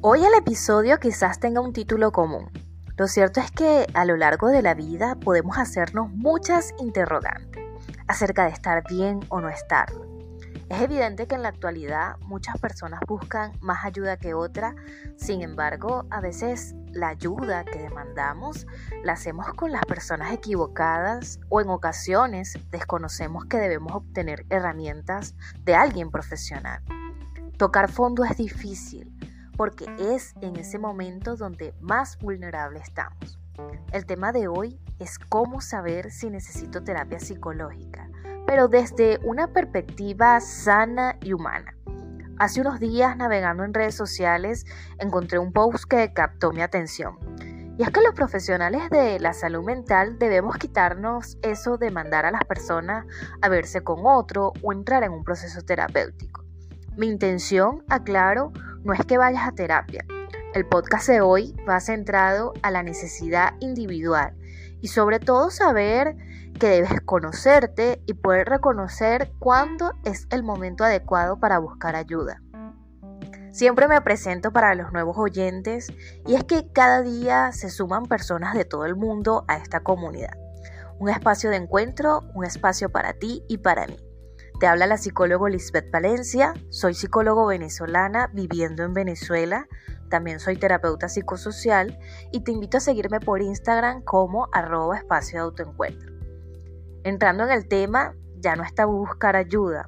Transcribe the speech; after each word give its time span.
Hoy 0.00 0.24
el 0.24 0.32
episodio 0.34 1.00
quizás 1.00 1.40
tenga 1.40 1.60
un 1.60 1.72
título 1.72 2.12
común. 2.12 2.48
Lo 2.96 3.08
cierto 3.08 3.40
es 3.40 3.50
que 3.50 3.84
a 3.94 4.04
lo 4.04 4.16
largo 4.16 4.46
de 4.46 4.62
la 4.62 4.74
vida 4.74 5.16
podemos 5.16 5.58
hacernos 5.58 6.08
muchas 6.12 6.72
interrogantes 6.78 7.64
acerca 8.06 8.44
de 8.44 8.52
estar 8.52 8.84
bien 8.88 9.18
o 9.28 9.40
no 9.40 9.48
estar. 9.48 9.88
Es 10.68 10.82
evidente 10.82 11.26
que 11.26 11.34
en 11.34 11.42
la 11.42 11.48
actualidad 11.48 12.16
muchas 12.20 12.56
personas 12.58 13.00
buscan 13.08 13.50
más 13.60 13.84
ayuda 13.84 14.18
que 14.18 14.34
otra, 14.34 14.76
sin 15.16 15.42
embargo, 15.42 16.06
a 16.10 16.20
veces 16.20 16.76
la 16.92 17.08
ayuda 17.08 17.64
que 17.64 17.80
demandamos 17.80 18.68
la 19.02 19.14
hacemos 19.14 19.52
con 19.54 19.72
las 19.72 19.84
personas 19.84 20.32
equivocadas 20.32 21.40
o 21.48 21.60
en 21.60 21.70
ocasiones 21.70 22.56
desconocemos 22.70 23.46
que 23.46 23.58
debemos 23.58 23.96
obtener 23.96 24.46
herramientas 24.48 25.34
de 25.64 25.74
alguien 25.74 26.12
profesional. 26.12 26.84
Tocar 27.56 27.90
fondo 27.90 28.22
es 28.22 28.36
difícil 28.36 29.17
porque 29.58 29.84
es 29.98 30.32
en 30.40 30.56
ese 30.56 30.78
momento 30.78 31.36
donde 31.36 31.74
más 31.80 32.16
vulnerable 32.18 32.78
estamos. 32.78 33.38
El 33.92 34.06
tema 34.06 34.32
de 34.32 34.48
hoy 34.48 34.80
es 34.98 35.18
cómo 35.18 35.60
saber 35.60 36.10
si 36.10 36.30
necesito 36.30 36.82
terapia 36.82 37.20
psicológica 37.20 38.08
pero 38.48 38.66
desde 38.66 39.20
una 39.24 39.48
perspectiva 39.48 40.40
sana 40.40 41.18
y 41.20 41.34
humana. 41.34 41.74
Hace 42.38 42.62
unos 42.62 42.80
días 42.80 43.14
navegando 43.14 43.62
en 43.62 43.74
redes 43.74 43.94
sociales 43.94 44.64
encontré 44.98 45.38
un 45.38 45.52
post 45.52 45.84
que 45.84 46.14
captó 46.14 46.50
mi 46.50 46.62
atención. 46.62 47.18
Y 47.76 47.82
es 47.82 47.90
que 47.90 48.00
los 48.00 48.14
profesionales 48.14 48.88
de 48.88 49.20
la 49.20 49.34
salud 49.34 49.62
mental 49.64 50.18
debemos 50.18 50.56
quitarnos 50.56 51.36
eso 51.42 51.76
de 51.76 51.90
mandar 51.90 52.24
a 52.24 52.30
las 52.30 52.46
personas 52.46 53.04
a 53.42 53.50
verse 53.50 53.82
con 53.82 53.98
otro 54.06 54.54
o 54.62 54.72
entrar 54.72 55.02
en 55.02 55.12
un 55.12 55.24
proceso 55.24 55.60
terapéutico. 55.60 56.42
Mi 56.96 57.08
intención, 57.08 57.84
aclaro, 57.86 58.50
no 58.88 58.94
es 58.94 59.04
que 59.04 59.18
vayas 59.18 59.46
a 59.46 59.52
terapia. 59.52 60.02
El 60.54 60.66
podcast 60.66 61.08
de 61.08 61.20
hoy 61.20 61.54
va 61.68 61.78
centrado 61.78 62.54
a 62.62 62.70
la 62.70 62.82
necesidad 62.82 63.52
individual 63.60 64.34
y 64.80 64.88
sobre 64.88 65.20
todo 65.20 65.50
saber 65.50 66.16
que 66.58 66.68
debes 66.68 67.02
conocerte 67.02 68.02
y 68.06 68.14
poder 68.14 68.48
reconocer 68.48 69.30
cuándo 69.38 69.92
es 70.04 70.26
el 70.30 70.42
momento 70.42 70.84
adecuado 70.84 71.38
para 71.38 71.58
buscar 71.58 71.96
ayuda. 71.96 72.40
Siempre 73.52 73.88
me 73.88 74.00
presento 74.00 74.52
para 74.52 74.74
los 74.74 74.90
nuevos 74.90 75.18
oyentes 75.18 75.92
y 76.26 76.36
es 76.36 76.44
que 76.44 76.72
cada 76.72 77.02
día 77.02 77.52
se 77.52 77.68
suman 77.68 78.06
personas 78.06 78.54
de 78.54 78.64
todo 78.64 78.86
el 78.86 78.96
mundo 78.96 79.44
a 79.48 79.58
esta 79.58 79.80
comunidad. 79.80 80.32
Un 80.98 81.10
espacio 81.10 81.50
de 81.50 81.56
encuentro, 81.56 82.22
un 82.34 82.46
espacio 82.46 82.90
para 82.90 83.12
ti 83.12 83.44
y 83.48 83.58
para 83.58 83.86
mí. 83.86 84.07
Te 84.58 84.66
habla 84.66 84.88
la 84.88 84.96
psicóloga 84.96 85.48
Lisbeth 85.48 85.88
Valencia, 85.92 86.52
soy 86.68 86.92
psicólogo 86.92 87.46
venezolana 87.46 88.28
viviendo 88.32 88.82
en 88.82 88.92
Venezuela, 88.92 89.68
también 90.10 90.40
soy 90.40 90.56
terapeuta 90.56 91.08
psicosocial 91.08 91.96
y 92.32 92.40
te 92.40 92.50
invito 92.50 92.78
a 92.78 92.80
seguirme 92.80 93.20
por 93.20 93.40
Instagram 93.40 94.02
como 94.02 94.48
arroba 94.52 94.96
espacio 94.96 95.38
de 95.38 95.44
autoencuentro. 95.44 96.12
Entrando 97.04 97.44
en 97.44 97.50
el 97.50 97.68
tema, 97.68 98.16
ya 98.40 98.56
no 98.56 98.64
está 98.64 98.84
buscar 98.84 99.36
ayuda. 99.36 99.86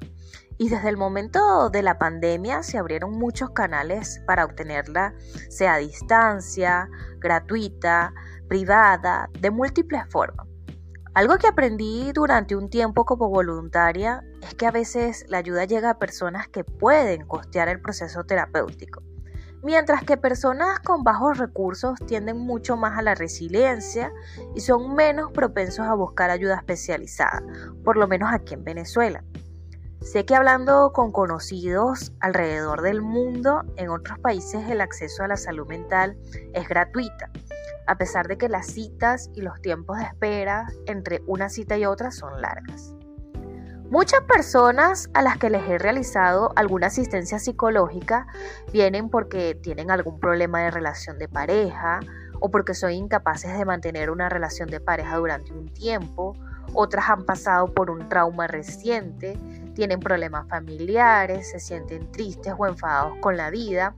Y 0.57 0.69
desde 0.69 0.87
el 0.87 0.95
momento 0.95 1.69
de 1.69 1.83
la 1.83 1.97
pandemia 1.97 2.63
se 2.63 2.77
abrieron 2.77 3.11
muchos 3.11 3.49
canales 3.49 4.21
para 4.25 4.45
obtenerla, 4.45 5.15
sea 5.49 5.73
a 5.73 5.77
distancia, 5.79 6.87
gratuita, 7.17 8.13
privada, 8.47 9.29
de 9.37 9.51
múltiples 9.51 10.03
formas. 10.09 10.50
Algo 11.13 11.37
que 11.37 11.47
aprendí 11.47 12.11
durante 12.13 12.55
un 12.55 12.69
tiempo 12.69 13.05
como 13.05 13.29
voluntaria 13.29 14.23
es 14.41 14.55
que 14.55 14.65
a 14.65 14.71
veces 14.71 15.25
la 15.27 15.39
ayuda 15.39 15.65
llega 15.65 15.89
a 15.89 15.99
personas 15.99 16.47
que 16.47 16.63
pueden 16.63 17.27
costear 17.27 17.67
el 17.67 17.81
proceso 17.81 18.23
terapéutico 18.23 19.03
mientras 19.63 20.03
que 20.03 20.17
personas 20.17 20.79
con 20.79 21.03
bajos 21.03 21.37
recursos 21.37 21.99
tienden 22.07 22.37
mucho 22.37 22.77
más 22.77 22.97
a 22.97 23.01
la 23.01 23.15
resiliencia 23.15 24.11
y 24.55 24.61
son 24.61 24.95
menos 24.95 25.31
propensos 25.31 25.85
a 25.87 25.93
buscar 25.93 26.29
ayuda 26.29 26.55
especializada, 26.55 27.43
por 27.83 27.97
lo 27.97 28.07
menos 28.07 28.29
aquí 28.31 28.53
en 28.53 28.63
Venezuela. 28.63 29.23
Sé 30.01 30.25
que 30.25 30.35
hablando 30.35 30.93
con 30.93 31.11
conocidos 31.11 32.11
alrededor 32.21 32.81
del 32.81 33.03
mundo, 33.03 33.63
en 33.75 33.89
otros 33.89 34.17
países 34.17 34.67
el 34.67 34.81
acceso 34.81 35.23
a 35.23 35.27
la 35.27 35.37
salud 35.37 35.67
mental 35.67 36.17
es 36.53 36.67
gratuita, 36.67 37.29
a 37.87 37.97
pesar 37.97 38.27
de 38.27 38.37
que 38.37 38.49
las 38.49 38.67
citas 38.67 39.29
y 39.33 39.41
los 39.41 39.61
tiempos 39.61 39.97
de 39.97 40.03
espera 40.03 40.67
entre 40.85 41.21
una 41.27 41.49
cita 41.49 41.77
y 41.77 41.85
otra 41.85 42.11
son 42.11 42.41
largas. 42.41 42.93
Muchas 43.91 44.21
personas 44.21 45.09
a 45.13 45.21
las 45.21 45.37
que 45.37 45.49
les 45.49 45.67
he 45.67 45.77
realizado 45.77 46.53
alguna 46.55 46.87
asistencia 46.87 47.39
psicológica 47.39 48.25
vienen 48.71 49.09
porque 49.09 49.53
tienen 49.53 49.91
algún 49.91 50.17
problema 50.17 50.61
de 50.61 50.71
relación 50.71 51.17
de 51.17 51.27
pareja 51.27 51.99
o 52.39 52.49
porque 52.49 52.73
son 52.73 52.91
incapaces 52.91 53.57
de 53.57 53.65
mantener 53.65 54.09
una 54.09 54.29
relación 54.29 54.69
de 54.69 54.79
pareja 54.79 55.17
durante 55.17 55.51
un 55.51 55.67
tiempo. 55.67 56.37
Otras 56.73 57.09
han 57.09 57.25
pasado 57.25 57.73
por 57.73 57.91
un 57.91 58.07
trauma 58.07 58.47
reciente, 58.47 59.37
tienen 59.75 59.99
problemas 59.99 60.47
familiares, 60.47 61.51
se 61.51 61.59
sienten 61.59 62.09
tristes 62.13 62.53
o 62.57 62.65
enfadados 62.67 63.17
con 63.19 63.35
la 63.35 63.49
vida 63.49 63.93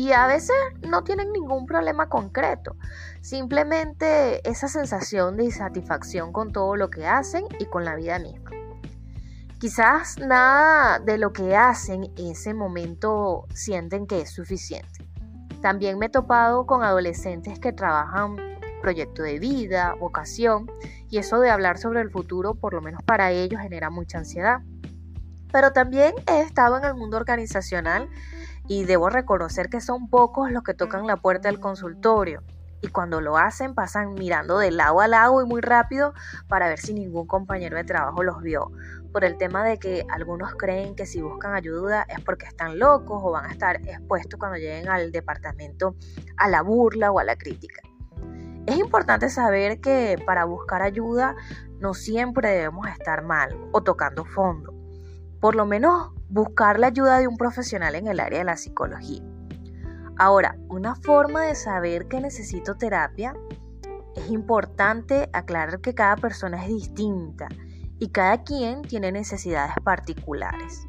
y 0.00 0.12
a 0.12 0.26
veces 0.26 0.56
no 0.88 1.04
tienen 1.04 1.30
ningún 1.30 1.66
problema 1.66 2.08
concreto, 2.08 2.74
simplemente 3.20 4.48
esa 4.48 4.66
sensación 4.66 5.36
de 5.36 5.44
insatisfacción 5.44 6.32
con 6.32 6.52
todo 6.52 6.74
lo 6.74 6.88
que 6.88 7.06
hacen 7.06 7.44
y 7.58 7.66
con 7.66 7.84
la 7.84 7.96
vida 7.96 8.18
misma. 8.18 8.50
Quizás 9.58 10.16
nada 10.16 11.00
de 11.00 11.18
lo 11.18 11.34
que 11.34 11.54
hacen 11.54 12.04
en 12.16 12.30
ese 12.30 12.54
momento 12.54 13.44
sienten 13.52 14.06
que 14.06 14.22
es 14.22 14.30
suficiente. 14.30 15.06
También 15.60 15.98
me 15.98 16.06
he 16.06 16.08
topado 16.08 16.64
con 16.64 16.82
adolescentes 16.82 17.58
que 17.58 17.74
trabajan 17.74 18.36
proyecto 18.80 19.22
de 19.22 19.38
vida, 19.38 19.94
vocación, 20.00 20.70
y 21.10 21.18
eso 21.18 21.40
de 21.40 21.50
hablar 21.50 21.76
sobre 21.76 22.00
el 22.00 22.10
futuro, 22.10 22.54
por 22.54 22.72
lo 22.72 22.80
menos 22.80 23.02
para 23.02 23.32
ellos, 23.32 23.60
genera 23.60 23.90
mucha 23.90 24.16
ansiedad. 24.16 24.60
Pero 25.52 25.72
también 25.72 26.14
he 26.26 26.40
estado 26.40 26.78
en 26.78 26.84
el 26.84 26.94
mundo 26.94 27.18
organizacional 27.18 28.08
y 28.70 28.84
debo 28.84 29.10
reconocer 29.10 29.68
que 29.68 29.80
son 29.80 30.08
pocos 30.08 30.52
los 30.52 30.62
que 30.62 30.74
tocan 30.74 31.04
la 31.04 31.16
puerta 31.16 31.48
del 31.48 31.58
consultorio. 31.58 32.44
Y 32.80 32.86
cuando 32.86 33.20
lo 33.20 33.36
hacen 33.36 33.74
pasan 33.74 34.14
mirando 34.14 34.58
de 34.58 34.70
lado 34.70 35.00
a 35.00 35.08
lado 35.08 35.42
y 35.42 35.44
muy 35.44 35.60
rápido 35.60 36.14
para 36.46 36.68
ver 36.68 36.78
si 36.78 36.94
ningún 36.94 37.26
compañero 37.26 37.76
de 37.76 37.82
trabajo 37.82 38.22
los 38.22 38.40
vio 38.40 38.70
por 39.12 39.24
el 39.24 39.36
tema 39.38 39.64
de 39.64 39.80
que 39.80 40.06
algunos 40.08 40.54
creen 40.54 40.94
que 40.94 41.04
si 41.04 41.20
buscan 41.20 41.54
ayuda 41.54 42.06
es 42.08 42.20
porque 42.20 42.46
están 42.46 42.78
locos 42.78 43.20
o 43.24 43.32
van 43.32 43.46
a 43.46 43.50
estar 43.50 43.74
expuestos 43.88 44.38
cuando 44.38 44.56
lleguen 44.56 44.88
al 44.88 45.10
departamento 45.10 45.96
a 46.36 46.48
la 46.48 46.62
burla 46.62 47.10
o 47.10 47.18
a 47.18 47.24
la 47.24 47.34
crítica. 47.34 47.82
Es 48.66 48.76
importante 48.76 49.30
saber 49.30 49.80
que 49.80 50.16
para 50.24 50.44
buscar 50.44 50.80
ayuda 50.82 51.34
no 51.80 51.92
siempre 51.92 52.50
debemos 52.50 52.86
estar 52.86 53.24
mal 53.24 53.50
o 53.72 53.82
tocando 53.82 54.24
fondo. 54.24 54.79
Por 55.40 55.54
lo 55.54 55.64
menos 55.64 56.12
buscar 56.28 56.78
la 56.78 56.88
ayuda 56.88 57.18
de 57.18 57.26
un 57.26 57.36
profesional 57.36 57.94
en 57.94 58.06
el 58.06 58.20
área 58.20 58.40
de 58.40 58.44
la 58.44 58.56
psicología. 58.56 59.22
Ahora, 60.18 60.58
una 60.68 60.96
forma 60.96 61.44
de 61.44 61.54
saber 61.54 62.06
que 62.08 62.20
necesito 62.20 62.76
terapia 62.76 63.34
es 64.14 64.30
importante 64.30 65.30
aclarar 65.32 65.80
que 65.80 65.94
cada 65.94 66.16
persona 66.16 66.62
es 66.62 66.68
distinta 66.68 67.48
y 67.98 68.08
cada 68.08 68.42
quien 68.42 68.82
tiene 68.82 69.12
necesidades 69.12 69.74
particulares. 69.82 70.86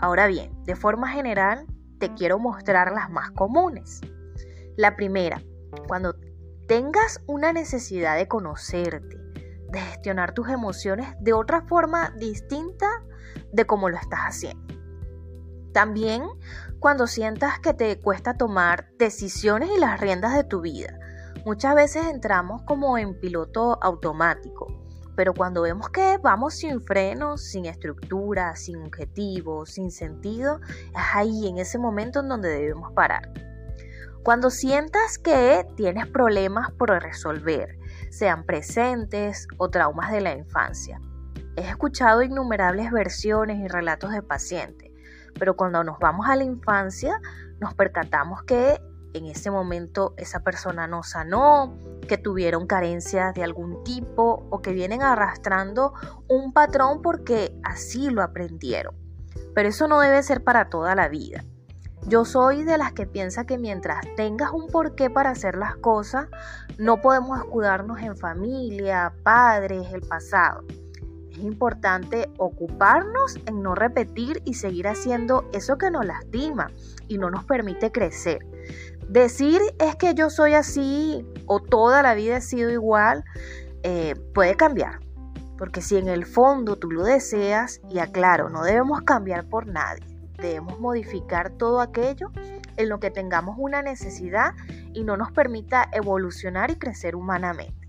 Ahora 0.00 0.26
bien, 0.26 0.52
de 0.64 0.74
forma 0.74 1.08
general, 1.08 1.66
te 1.98 2.14
quiero 2.14 2.38
mostrar 2.38 2.92
las 2.92 3.10
más 3.10 3.30
comunes. 3.32 4.00
La 4.76 4.96
primera, 4.96 5.42
cuando 5.86 6.16
tengas 6.66 7.20
una 7.26 7.52
necesidad 7.52 8.16
de 8.16 8.26
conocerte, 8.26 9.18
de 9.70 9.80
gestionar 9.80 10.32
tus 10.32 10.48
emociones 10.48 11.14
de 11.20 11.32
otra 11.34 11.62
forma 11.62 12.10
distinta 12.18 12.86
de 13.52 13.66
como 13.66 13.88
lo 13.88 13.96
estás 13.96 14.20
haciendo. 14.20 14.74
También 15.72 16.24
cuando 16.80 17.06
sientas 17.06 17.60
que 17.60 17.74
te 17.74 18.00
cuesta 18.00 18.34
tomar 18.34 18.88
decisiones 18.98 19.70
y 19.74 19.78
las 19.78 20.00
riendas 20.00 20.34
de 20.34 20.44
tu 20.44 20.60
vida. 20.60 20.98
Muchas 21.44 21.74
veces 21.74 22.06
entramos 22.06 22.62
como 22.62 22.98
en 22.98 23.18
piloto 23.18 23.78
automático 23.82 24.82
pero 25.14 25.34
cuando 25.34 25.62
vemos 25.62 25.90
que 25.90 26.18
vamos 26.22 26.54
sin 26.54 26.80
frenos, 26.80 27.42
sin 27.42 27.66
estructura, 27.66 28.56
sin 28.56 28.82
objetivo, 28.82 29.66
sin 29.66 29.90
sentido, 29.90 30.60
es 30.68 31.02
ahí 31.14 31.48
en 31.48 31.58
ese 31.58 31.78
momento 31.78 32.20
en 32.20 32.28
donde 32.28 32.48
debemos 32.48 32.92
parar. 32.92 33.30
Cuando 34.22 34.50
sientas 34.50 35.18
que 35.18 35.66
tienes 35.76 36.06
problemas 36.06 36.70
por 36.72 36.90
resolver, 36.90 37.78
sean 38.10 38.44
presentes 38.44 39.48
o 39.58 39.68
traumas 39.68 40.12
de 40.12 40.20
la 40.20 40.34
infancia. 40.34 41.00
He 41.56 41.68
escuchado 41.68 42.22
innumerables 42.22 42.90
versiones 42.90 43.58
y 43.58 43.68
relatos 43.68 44.12
de 44.12 44.22
pacientes, 44.22 44.90
pero 45.38 45.56
cuando 45.56 45.84
nos 45.84 45.98
vamos 45.98 46.26
a 46.28 46.36
la 46.36 46.44
infancia 46.44 47.20
nos 47.60 47.74
percatamos 47.74 48.42
que 48.42 48.80
en 49.12 49.26
ese 49.26 49.50
momento 49.50 50.14
esa 50.16 50.40
persona 50.40 50.86
no 50.86 51.02
sanó, 51.02 51.76
que 52.08 52.16
tuvieron 52.18 52.66
carencias 52.66 53.34
de 53.34 53.44
algún 53.44 53.84
tipo 53.84 54.46
o 54.50 54.62
que 54.62 54.72
vienen 54.72 55.02
arrastrando 55.02 55.92
un 56.28 56.52
patrón 56.52 57.02
porque 57.02 57.54
así 57.62 58.10
lo 58.10 58.22
aprendieron. 58.22 58.94
Pero 59.54 59.68
eso 59.68 59.86
no 59.86 60.00
debe 60.00 60.22
ser 60.22 60.42
para 60.42 60.70
toda 60.70 60.94
la 60.94 61.08
vida. 61.08 61.44
Yo 62.06 62.24
soy 62.24 62.64
de 62.64 62.78
las 62.78 62.92
que 62.94 63.06
piensa 63.06 63.44
que 63.44 63.58
mientras 63.58 64.00
tengas 64.16 64.50
un 64.50 64.66
porqué 64.68 65.08
para 65.08 65.30
hacer 65.30 65.56
las 65.56 65.76
cosas, 65.76 66.26
no 66.78 67.00
podemos 67.00 67.38
escudarnos 67.38 68.00
en 68.00 68.16
familia, 68.16 69.12
padres, 69.22 69.92
el 69.92 70.00
pasado. 70.00 70.64
Es 71.32 71.38
importante 71.38 72.28
ocuparnos 72.38 73.36
en 73.46 73.62
no 73.62 73.74
repetir 73.74 74.42
y 74.44 74.54
seguir 74.54 74.86
haciendo 74.86 75.48
eso 75.52 75.78
que 75.78 75.90
nos 75.90 76.04
lastima 76.04 76.70
y 77.08 77.18
no 77.18 77.30
nos 77.30 77.44
permite 77.44 77.90
crecer. 77.90 78.46
Decir 79.08 79.60
es 79.78 79.96
que 79.96 80.14
yo 80.14 80.30
soy 80.30 80.54
así 80.54 81.26
o 81.46 81.60
toda 81.60 82.02
la 82.02 82.14
vida 82.14 82.36
he 82.36 82.40
sido 82.40 82.70
igual 82.70 83.24
eh, 83.82 84.14
puede 84.34 84.56
cambiar. 84.56 85.00
Porque 85.58 85.80
si 85.80 85.96
en 85.96 86.08
el 86.08 86.26
fondo 86.26 86.76
tú 86.76 86.90
lo 86.90 87.04
deseas, 87.04 87.80
y 87.88 87.98
aclaro, 87.98 88.48
no 88.48 88.64
debemos 88.64 89.02
cambiar 89.02 89.44
por 89.48 89.66
nadie 89.66 90.12
debemos 90.42 90.78
modificar 90.78 91.50
todo 91.50 91.80
aquello 91.80 92.30
en 92.76 92.88
lo 92.88 93.00
que 93.00 93.10
tengamos 93.10 93.56
una 93.58 93.80
necesidad 93.80 94.54
y 94.92 95.04
no 95.04 95.16
nos 95.16 95.32
permita 95.32 95.88
evolucionar 95.92 96.70
y 96.70 96.76
crecer 96.76 97.16
humanamente. 97.16 97.81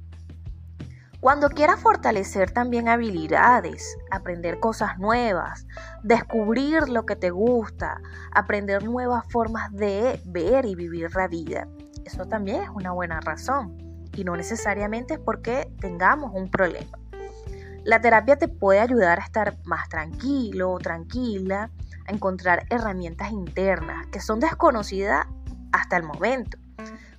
Cuando 1.24 1.48
quieras 1.48 1.80
fortalecer 1.80 2.52
también 2.52 2.90
habilidades, 2.90 3.96
aprender 4.12 4.60
cosas 4.60 5.00
nuevas, 5.00 5.66
descubrir 6.04 6.90
lo 6.90 7.06
que 7.06 7.16
te 7.16 7.30
gusta, 7.30 8.02
aprender 8.34 8.84
nuevas 8.84 9.24
formas 9.31 9.72
de 9.72 10.22
ver 10.25 10.66
y 10.66 10.75
vivir 10.75 11.16
la 11.16 11.30
vida, 11.30 11.66
eso 12.04 12.25
también 12.25 12.64
es 12.64 12.70
una 12.72 12.92
buena 12.92 13.22
razón. 13.22 13.78
Y 14.18 14.25
no 14.25 14.36
necesariamente 14.36 15.14
es 15.14 15.20
porque 15.22 15.72
tengamos 15.80 16.34
un 16.34 16.52
problema. 16.52 17.00
La 17.86 18.02
terapia 18.02 18.36
te 18.36 18.50
puede 18.50 18.81
ayudar 18.81 19.22
a 19.22 19.24
estar 19.24 19.56
más 19.64 19.88
tranquilo 19.88 20.72
o 20.72 20.78
tranquila, 20.78 21.72
a 22.06 22.12
encontrar 22.12 22.66
herramientas 22.70 23.31
internas 23.31 24.08
que 24.08 24.20
son 24.20 24.42
desconocidas 24.42 25.25
hasta 25.72 25.96
el 25.96 26.04
momento, 26.04 26.58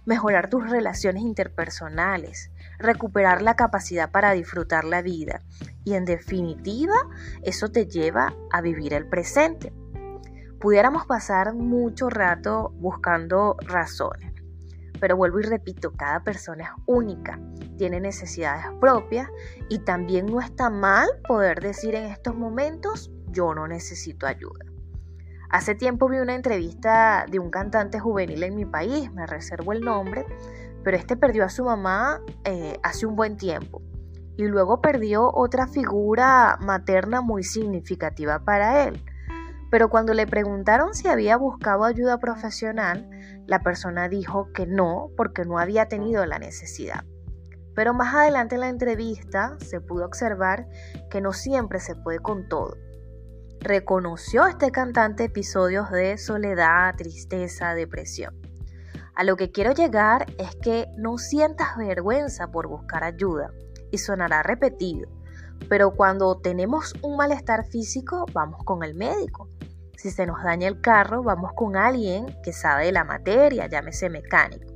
mejorar 0.05 0.51
tus 0.51 0.69
relaciones 0.69 1.23
interpersonales, 1.23 2.51
recuperar 2.85 3.43
la 3.43 3.57
capacidad 3.57 4.11
para 4.11 4.33
disfrutar 4.33 4.85
la 4.85 5.03
vida 5.03 5.41
y 5.85 5.95
en 5.95 6.05
definitiva 6.05 6.95
eso 7.43 7.71
te 7.71 7.87
lleva 7.87 8.35
a 8.53 8.61
vivir 8.61 8.95
el 8.95 9.09
presente. 9.09 9.73
Pudiéramos 10.61 11.07
pasar 11.07 11.55
mucho 11.55 12.09
rato 12.09 12.73
buscando 12.77 13.57
razones, 13.67 14.33
pero 15.01 15.17
vuelvo 15.17 15.41
y 15.41 15.43
repito, 15.43 15.93
cada 15.93 16.25
persona 16.25 16.65
es 16.65 16.71
única, 16.87 17.39
tiene 17.77 18.01
necesidades 18.01 18.67
propias 18.81 19.29
y 19.69 19.81
también 19.81 20.27
no 20.27 20.41
está 20.41 20.71
mal 20.71 21.09
poder 21.29 21.61
decir 21.61 21.95
en 21.95 22.05
estos 22.05 22.35
momentos 22.35 23.11
yo 23.31 23.55
no 23.55 23.67
necesito 23.67 24.27
ayuda. 24.27 24.65
Hace 25.51 25.75
tiempo 25.75 26.09
vi 26.09 26.19
una 26.19 26.35
entrevista 26.35 27.27
de 27.31 27.39
un 27.39 27.51
cantante 27.51 28.01
juvenil 28.01 28.43
en 28.43 28.57
mi 28.57 28.65
país, 28.65 29.13
me 29.13 29.27
reservo 29.27 29.73
el 29.73 29.83
nombre, 29.83 30.25
pero 30.85 30.97
este 30.97 31.17
perdió 31.17 31.45
a 31.45 31.49
su 31.49 31.65
mamá 31.65 32.21
eh, 32.45 32.79
hace 32.83 33.07
un 33.07 33.17
buen 33.17 33.37
tiempo 33.37 33.83
y 34.37 34.45
luego 34.45 34.81
perdió 34.81 35.31
otra 35.33 35.67
figura 35.67 36.59
materna 36.61 37.21
muy 37.21 37.43
significativa 37.43 38.45
para 38.45 38.85
él. 38.85 39.03
Pero 39.71 39.89
cuando 39.89 40.13
le 40.15 40.27
preguntaron 40.27 40.95
si 40.95 41.09
había 41.09 41.37
buscado 41.37 41.85
ayuda 41.85 42.19
profesional, 42.19 43.09
la 43.47 43.61
persona 43.61 44.09
dijo 44.09 44.53
que 44.53 44.67
no, 44.67 45.11
porque 45.17 45.45
no 45.45 45.59
había 45.59 45.89
tenido 45.89 46.27
la 46.27 46.39
necesidad. 46.39 47.05
Pero 47.75 47.93
más 47.95 48.15
adelante 48.15 48.55
en 48.55 48.61
la 48.61 48.69
entrevista 48.69 49.57
se 49.59 49.81
pudo 49.81 50.05
observar 50.05 50.69
que 51.11 51.21
no 51.21 51.33
siempre 51.33 51.81
se 51.81 51.97
puede 51.97 52.19
con 52.21 52.49
todo 52.49 52.77
reconoció 53.65 54.47
este 54.47 54.71
cantante 54.71 55.25
episodios 55.25 55.91
de 55.91 56.19
soledad, 56.19 56.95
tristeza, 56.97 57.75
depresión. 57.75 58.44
A 59.17 59.23
lo 59.23 59.37
que 59.37 59.53
quiero 59.53 59.73
llegar 59.73 60.27
es 60.39 60.57
que 60.57 60.89
no 60.97 61.19
sientas 61.19 61.77
vergüenza 61.77 62.51
por 62.51 62.67
buscar 62.67 63.05
ayuda 63.05 63.53
y 63.93 63.99
sonará 63.99 64.43
repetido, 64.43 65.09
pero 65.69 65.93
cuando 65.95 66.37
tenemos 66.41 66.95
un 67.01 67.17
malestar 67.17 67.65
físico 67.65 68.27
vamos 68.33 68.65
con 68.65 68.83
el 68.83 68.95
médico. 68.95 69.49
Si 69.97 70.11
se 70.11 70.27
nos 70.27 70.43
daña 70.43 70.67
el 70.67 70.81
carro, 70.81 71.23
vamos 71.23 71.53
con 71.55 71.77
alguien 71.77 72.27
que 72.43 72.53
sabe 72.53 72.87
de 72.87 72.93
la 72.93 73.05
materia, 73.05 73.69
llámese 73.69 74.11
mecánico. 74.11 74.75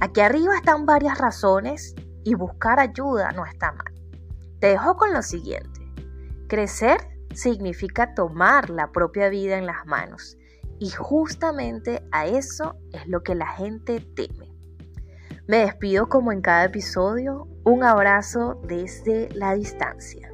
Aquí 0.00 0.20
arriba 0.20 0.54
están 0.56 0.86
varias 0.86 1.18
razones 1.18 1.94
y 2.24 2.34
buscar 2.34 2.78
ayuda 2.78 3.32
no 3.32 3.44
está 3.44 3.72
mal. 3.72 3.92
Te 4.60 4.68
dejo 4.68 4.96
con 4.96 5.12
lo 5.12 5.22
siguiente. 5.22 5.80
Crecer 6.48 7.00
significa 7.34 8.14
tomar 8.14 8.70
la 8.70 8.92
propia 8.92 9.28
vida 9.28 9.58
en 9.58 9.66
las 9.66 9.84
manos. 9.86 10.36
Y 10.80 10.88
justamente 10.88 12.02
a 12.10 12.26
eso 12.26 12.74
es 12.92 13.06
lo 13.06 13.22
que 13.22 13.34
la 13.34 13.46
gente 13.46 14.00
teme. 14.00 14.50
Me 15.46 15.58
despido 15.58 16.08
como 16.08 16.32
en 16.32 16.40
cada 16.40 16.64
episodio, 16.64 17.46
un 17.64 17.84
abrazo 17.84 18.58
desde 18.66 19.28
la 19.34 19.52
distancia. 19.52 20.29